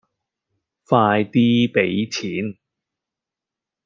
[0.87, 2.57] 快啲俾錢